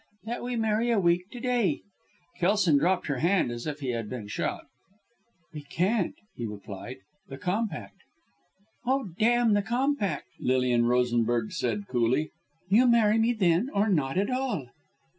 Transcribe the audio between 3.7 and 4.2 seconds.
he had